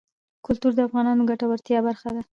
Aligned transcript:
کلتور 0.45 0.71
د 0.75 0.79
افغانانو 0.87 1.21
د 1.25 1.27
ګټورتیا 1.31 1.79
برخه 1.87 2.09
ده. 2.15 2.21